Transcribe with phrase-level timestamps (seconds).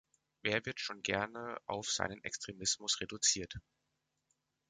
[0.41, 3.53] Wer wird schon gerne auf seinen Extremismus reduziert?